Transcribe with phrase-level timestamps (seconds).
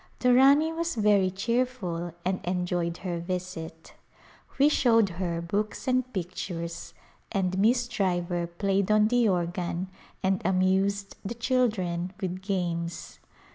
[0.17, 3.93] The Rani was very cheerful and enjoyed her visit.
[4.57, 6.95] We showed her books and pictures
[7.31, 9.89] and Miss Driver played on the organ
[10.23, 13.19] and amused the children with games.